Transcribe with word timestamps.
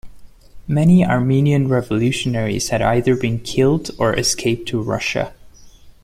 Many 0.67 1.05
Armenian 1.05 1.67
revolutionaries 1.67 2.69
had 2.69 2.81
either 2.81 3.15
been 3.15 3.37
killed 3.37 3.91
or 3.99 4.17
escaped 4.17 4.67
to 4.69 4.81
Russia. 4.81 5.31